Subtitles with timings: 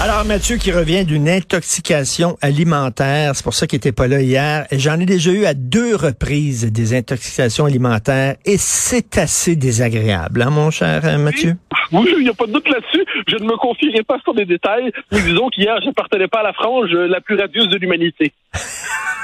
[0.00, 4.64] Alors, Mathieu qui revient d'une intoxication alimentaire, c'est pour ça qu'il était pas là hier.
[4.70, 10.50] J'en ai déjà eu à deux reprises des intoxications alimentaires et c'est assez désagréable, hein,
[10.50, 11.56] mon cher euh, Mathieu?
[11.90, 13.04] Oui, il n'y a pas de doute là-dessus.
[13.26, 16.44] Je ne me confierai pas sur des détails, mais disons qu'hier, je n'appartenais pas à
[16.44, 18.32] la frange la plus radieuse de l'humanité.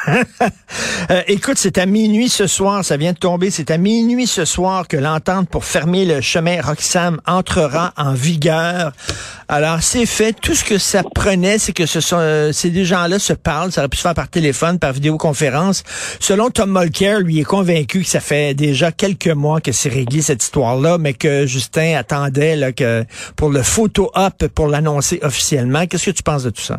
[1.11, 4.47] Euh, écoute, c'est à minuit ce soir, ça vient de tomber, c'est à minuit ce
[4.47, 8.93] soir que l'entente pour fermer le chemin Roxham entrera en vigueur.
[9.49, 10.33] Alors, c'est fait.
[10.33, 13.71] Tout ce que ça prenait, c'est que ce sont, euh, ces deux gens-là se parlent.
[13.71, 15.83] Ça aurait pu se faire par téléphone, par vidéoconférence.
[16.21, 20.23] Selon Tom Mulcair, lui est convaincu que ça fait déjà quelques mois que c'est réglé
[20.23, 22.75] cette histoire-là, mais que Justin attendait
[23.37, 25.87] pour le photo-op pour l'annoncer officiellement.
[25.87, 26.79] Qu'est-ce que tu penses de tout ça?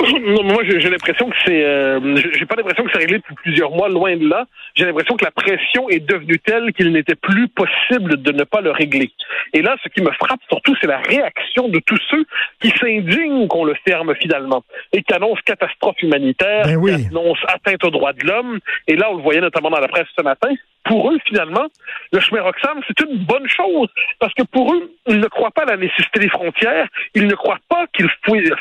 [0.00, 1.64] Non, moi, j'ai l'impression que c'est.
[1.64, 4.46] Euh, j'ai pas l'impression que c'est réglé depuis plusieurs mois, loin de là.
[4.74, 8.60] J'ai l'impression que la pression est devenue telle qu'il n'était plus possible de ne pas
[8.60, 9.10] le régler.
[9.52, 12.24] Et là, ce qui me frappe surtout, c'est la réaction de tous ceux
[12.60, 16.96] qui s'indignent qu'on le ferme finalement et qui annoncent catastrophe humanitaire, Ben oui.
[16.96, 18.58] qui annoncent atteinte aux droits de l'homme.
[18.88, 20.50] Et là, on le voyait notamment dans la presse ce matin.
[20.84, 21.64] Pour eux, finalement,
[22.12, 25.62] le chemin Roxham, c'est une bonne chose parce que pour eux, ils ne croient pas
[25.62, 26.88] à la nécessité des frontières.
[27.14, 28.06] Ils ne croient pas qu'il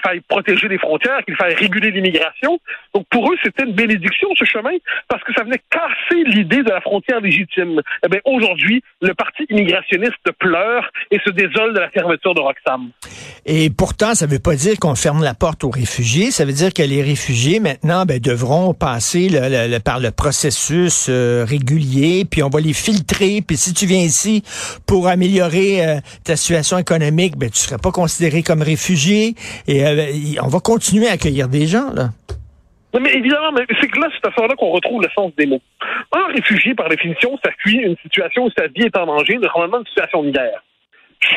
[0.02, 2.60] faille protéger les frontières, qu'il faille réguler l'immigration.
[2.94, 4.78] Donc pour eux, c'était une bénédiction ce chemin
[5.08, 7.82] parce que ça venait casser l'idée de la frontière légitime.
[8.06, 12.90] Eh bien, aujourd'hui, le parti immigrationniste pleure et se désole de la fermeture de Roxham.
[13.46, 16.32] Et pourtant, ça ne veut pas dire qu'on ferme la porte aux réfugiés.
[16.32, 19.30] Ça veut dire que les réfugiés, maintenant, ben, devront passer
[19.84, 23.42] par le processus euh, régulier, puis on va les filtrer.
[23.46, 24.44] Puis si tu viens ici
[24.86, 29.36] pour améliorer euh, ta situation économique, ben, tu seras pas considéré comme réfugié.
[29.68, 30.12] Et euh,
[30.42, 32.10] on va continuer à accueillir des gens, là.
[32.94, 35.34] Non, mais évidemment, mais c'est que là, c'est à ce moment-là qu'on retrouve le sens
[35.36, 35.62] des mots.
[36.12, 39.80] Un réfugié, par définition, ça fuit une situation où sa vie est en danger, normalement
[39.80, 40.64] une situation de guerre.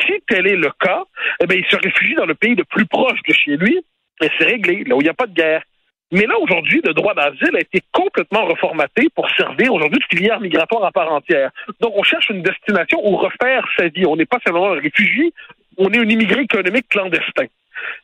[0.03, 1.03] Si tel est le cas,
[1.41, 3.79] eh bien, il se réfugie dans le pays le plus proche de chez lui,
[4.21, 5.63] et c'est réglé, là où il n'y a pas de guerre.
[6.11, 10.39] Mais là, aujourd'hui, le droit d'asile a été complètement reformaté pour servir aujourd'hui de filière
[10.39, 11.51] migratoire à part entière.
[11.81, 14.05] Donc, on cherche une destination où refaire sa vie.
[14.05, 15.33] On n'est pas seulement un réfugié,
[15.77, 17.47] on est un immigré économique clandestin.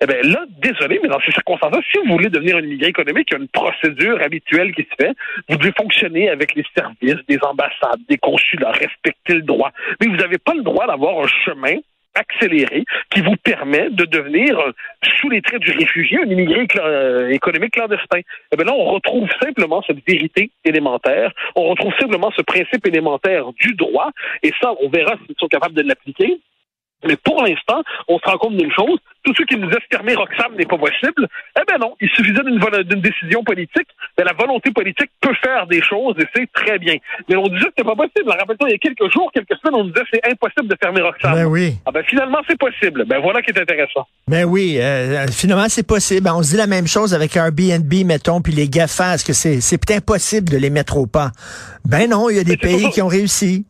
[0.02, 3.30] Eh bien là, désolé, mais dans ces circonstances-là, si vous voulez devenir un immigré économique,
[3.32, 5.14] il y a une procédure habituelle qui se fait.
[5.50, 9.72] Vous devez fonctionner avec les services des ambassades, des consulats, respecter le droit.
[10.00, 11.78] Mais vous n'avez pas le droit d'avoir un chemin
[12.16, 14.72] accéléré qui vous permet de devenir, euh,
[15.20, 18.20] sous les traits du réfugié, un immigré euh, économique clandestin.
[18.52, 23.52] Eh bien là, on retrouve simplement cette vérité élémentaire, on retrouve simplement ce principe élémentaire
[23.54, 24.12] du droit,
[24.44, 26.40] et ça, on verra s'ils sont capables de l'appliquer.
[27.06, 30.16] Mais pour l'instant, on se rend compte d'une chose, tous ceux qui nous disent fermer
[30.16, 31.28] Roxham n'est pas possible,
[31.58, 33.88] eh ben non, il suffisait d'une décision politique,
[34.18, 36.96] mais la volonté politique peut faire des choses et c'est très bien.
[37.30, 38.30] Mais on disait que c'était pas possible.
[38.30, 41.02] Rappelle-toi, il y a quelques jours, quelques semaines, on disait que c'est impossible de fermer
[41.02, 41.34] Roxham.
[41.36, 41.76] Ben oui.
[41.86, 43.06] Ah ben finalement, c'est possible.
[43.06, 44.06] Ben voilà qui est intéressant.
[44.28, 46.30] Ben oui, euh, finalement, c'est possible.
[46.34, 49.16] On se dit la même chose avec Airbnb, mettons, puis les GAFA.
[49.16, 51.32] Est-ce que c'est c'est impossible de les mettre au pas?
[51.86, 53.66] Ben non, il y a des c'est pays toujours- qui ont réussi.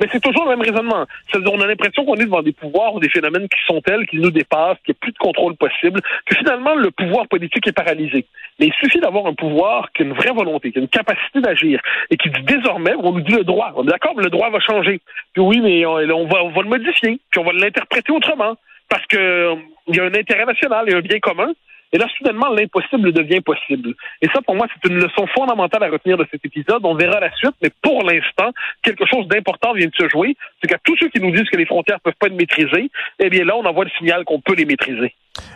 [0.00, 1.06] Mais c'est toujours le même raisonnement.
[1.34, 4.18] On a l'impression qu'on est devant des pouvoirs ou des phénomènes qui sont tels, qui
[4.18, 7.72] nous dépassent, qu'il n'y a plus de contrôle possible, que finalement, le pouvoir politique est
[7.72, 8.26] paralysé.
[8.58, 11.40] Mais il suffit d'avoir un pouvoir qui a une vraie volonté, qui a une capacité
[11.40, 11.80] d'agir,
[12.10, 13.72] et qui dit désormais, on nous dit le droit.
[13.76, 15.00] On est d'accord, le droit va changer.
[15.32, 15.94] Puis oui, mais on,
[16.26, 18.56] va, le modifier, puis on va l'interpréter autrement.
[18.88, 19.54] Parce que euh,
[19.88, 21.52] y a un intérêt national, a un bien commun.
[21.92, 23.94] Et là, soudainement, l'impossible devient possible.
[24.20, 26.80] Et ça, pour moi, c'est une leçon fondamentale à retenir de cet épisode.
[26.84, 28.52] On verra la suite, mais pour l'instant,
[28.82, 30.36] quelque chose d'important vient de se jouer.
[30.60, 33.30] C'est qu'à tous ceux qui nous disent que les frontières peuvent pas être maîtrisées, eh
[33.30, 35.14] bien là, on envoie le signal qu'on peut les maîtriser.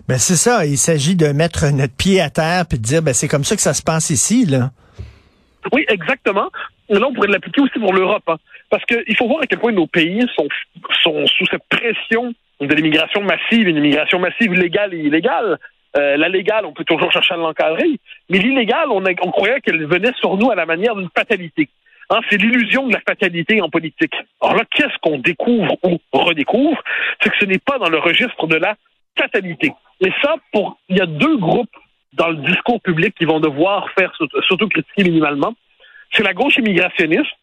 [0.09, 0.65] Ben c'est ça.
[0.65, 3.55] Il s'agit de mettre notre pied à terre puis de dire, ben c'est comme ça
[3.57, 4.71] que ça se passe ici, là.
[5.73, 6.49] Oui, exactement.
[6.89, 8.25] Là, on pourrait l'appliquer aussi pour l'Europe.
[8.29, 8.37] hein.
[8.71, 10.49] Parce qu'il faut voir à quel point nos pays sont,
[11.03, 15.59] sont sous cette pression de l'immigration massive, une immigration massive légale et illégale.
[15.97, 17.99] Euh, la légale, on peut toujours chercher à l'encadrer,
[18.31, 21.69] mais l'illégale, on, on croyait qu'elle venait sur nous à la manière d'une fatalité.
[22.11, 24.15] Hein, c'est l'illusion de la fatalité en politique.
[24.41, 26.83] Alors là, qu'est-ce qu'on découvre ou redécouvre?
[27.21, 28.75] C'est que ce n'est pas dans le registre de la
[29.19, 29.73] fatalité.
[30.01, 31.77] Et ça, pour il y a deux groupes
[32.15, 35.55] dans le discours public qui vont devoir faire s'auto- s'autocritiquer minimalement.
[36.13, 37.37] C'est la gauche immigrationniste,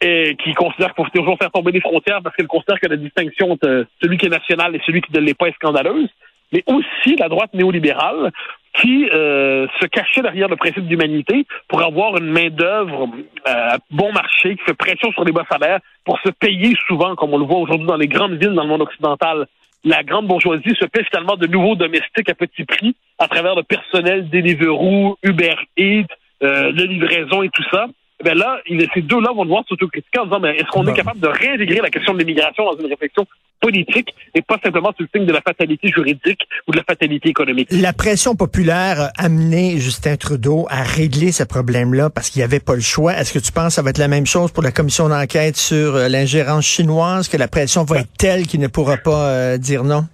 [0.00, 2.96] et qui considère qu'il faut toujours faire tomber les frontières parce qu'elle considère que la
[2.96, 6.10] distinction entre celui qui est national et celui qui ne l'est pas est scandaleuse,
[6.52, 8.32] mais aussi la droite néolibérale
[8.80, 13.08] qui euh, se cachait derrière le principe d'humanité pour avoir une main-d'œuvre
[13.48, 17.32] euh, bon marché qui fait pression sur les bas salaires pour se payer souvent, comme
[17.32, 19.46] on le voit aujourd'hui dans les grandes villes dans le monde occidental.
[19.84, 23.62] La grande bourgeoisie se paie finalement de nouveaux domestiques à petit prix à travers le
[23.62, 26.06] personnel Deliveroo, Uber Eats,
[26.42, 27.86] euh, de livraison et tout ça.
[28.24, 28.58] Ben là,
[28.94, 31.90] ces deux-là vont devoir s'autocritiquer en disant ben, est-ce qu'on est capable de réintégrer la
[31.90, 33.26] question de l'immigration dans une réflexion
[33.60, 37.28] politique et pas simplement sur le signe de la fatalité juridique ou de la fatalité
[37.28, 37.68] économique?
[37.70, 42.60] La pression populaire a amené Justin Trudeau à régler ce problème-là parce qu'il n'y avait
[42.60, 43.12] pas le choix.
[43.14, 45.56] Est-ce que tu penses que ça va être la même chose pour la commission d'enquête
[45.58, 49.58] sur euh, l'ingérence chinoise, que la pression va être telle qu'il ne pourra pas euh,
[49.58, 50.06] dire non?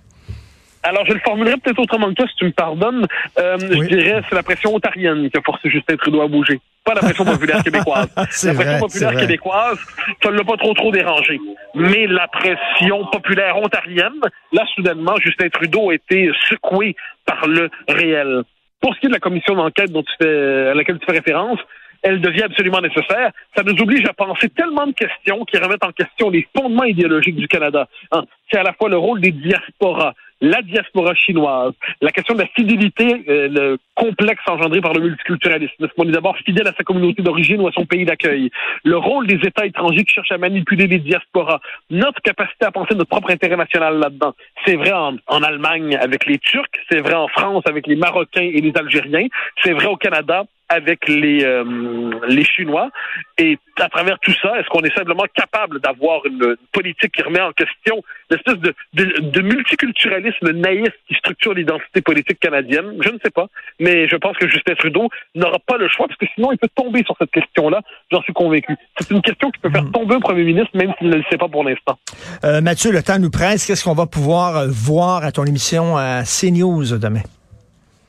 [0.82, 3.06] Alors, je le formulerai peut-être autrement que toi, si tu me pardonnes.
[3.38, 3.88] Euh, Oui.
[3.90, 7.00] Je dirais c'est la pression ontarienne qui a forcé Justin Trudeau à bouger, pas la
[7.00, 8.08] pression populaire québécoise.
[8.16, 9.78] La pression vrai, populaire québécoise,
[10.22, 11.38] ça ne l'a pas trop trop dérangé.
[11.74, 14.20] Mais la pression populaire ontarienne,
[14.52, 16.96] là, soudainement, Justin Trudeau a été secoué
[17.26, 18.42] par le réel.
[18.80, 21.12] Pour ce qui est de la commission d'enquête dont tu fais, à laquelle tu fais
[21.12, 21.60] référence,
[22.02, 23.32] elle devient absolument nécessaire.
[23.56, 27.36] Ça nous oblige à penser tellement de questions qui remettent en question les fondements idéologiques
[27.36, 27.88] du Canada.
[28.10, 32.40] Hein, C'est à la fois le rôle des diasporas, la diaspora chinoise, la question de
[32.40, 35.84] la fidélité, euh, le complexe engendré par le multiculturalisme.
[35.84, 38.50] Est-ce est d'abord fidèle à sa communauté d'origine ou à son pays d'accueil?
[38.82, 41.60] Le rôle des États étrangers qui cherchent à manipuler les diasporas.
[41.90, 44.34] Notre capacité à penser notre propre intérêt national là-dedans.
[44.66, 48.42] C'est vrai en, en Allemagne avec les Turcs, c'est vrai en France avec les Marocains
[48.42, 49.28] et les Algériens,
[49.62, 52.90] c'est vrai au Canada avec les, euh, les Chinois.
[53.38, 57.22] Et à travers tout ça, est-ce qu'on est simplement capable d'avoir une, une politique qui
[57.22, 62.96] remet en question l'espèce de, de, de multiculturalisme naïf qui structure l'identité politique canadienne?
[63.00, 63.46] Je ne sais pas.
[63.80, 66.70] Mais je pense que Justin Trudeau n'aura pas le choix parce que sinon il peut
[66.74, 67.80] tomber sur cette question-là.
[68.10, 68.74] J'en suis convaincu.
[68.98, 71.38] C'est une question qui peut faire tomber un premier ministre même s'il ne le sait
[71.38, 71.98] pas pour l'instant.
[72.44, 73.66] Euh, Mathieu, le temps nous presse.
[73.66, 77.22] Qu'est-ce qu'on va pouvoir euh, voir à ton émission à CNews demain?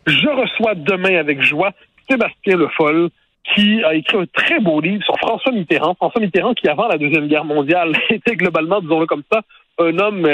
[0.06, 1.71] Je reçois demain avec joie
[2.09, 3.09] Sébastien Le Foll,
[3.53, 5.95] qui a écrit un très beau livre sur François Mitterrand.
[5.95, 9.41] François Mitterrand, qui avant la Deuxième Guerre mondiale était globalement, disons-le comme ça,
[9.79, 10.25] un homme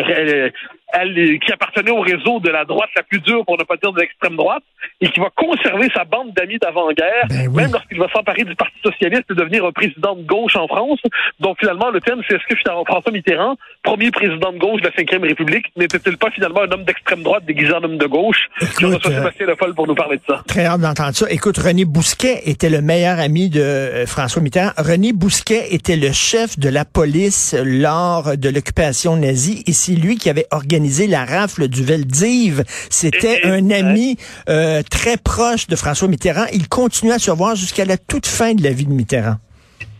[0.95, 3.91] euh, qui appartenait au réseau de la droite la plus dure, pour ne pas dire
[3.93, 4.63] de l'extrême droite,
[5.01, 7.63] et qui va conserver sa bande d'amis d'avant-guerre, Ben oui.
[7.63, 10.99] même lorsqu'il va s'emparer du Parti socialiste et devenir un président de gauche en France.
[11.39, 14.89] Donc finalement, le thème, c'est est-ce que finalement François Mitterrand, premier président de gauche de
[14.89, 18.49] la Ve République, n'était-il pas finalement un homme d'extrême droite déguisé en homme de gauche?
[18.59, 20.43] Je Écoute, reçois euh, Sébastien Le Foll pour nous parler de ça.
[20.47, 21.25] Très hâte d'entendre ça.
[21.29, 24.71] Écoute, René Bousquet était le meilleur ami de euh, François Mitterrand.
[24.77, 30.17] René Bousquet était le chef de la police lors de l'occupation nazie et c'est lui
[30.17, 32.63] qui avait organisé la rafle du Veldiv.
[32.89, 34.17] C'était un ami
[34.49, 36.45] euh, très proche de François Mitterrand.
[36.53, 39.35] Il continue à se voir jusqu'à la toute fin de la vie de Mitterrand.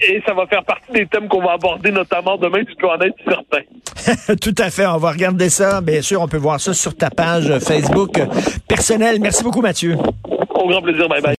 [0.02, 3.00] Et ça va faire partie des thèmes qu'on va aborder notamment demain, tu peux en
[3.02, 4.36] être certain.
[4.42, 4.86] Tout à fait.
[4.86, 5.82] On va regarder ça.
[5.82, 8.22] Bien sûr, on peut voir ça sur ta page Facebook
[8.68, 9.20] personnelle.
[9.20, 9.98] Merci beaucoup, Mathieu.
[10.50, 11.28] Au grand plaisir, bye bye.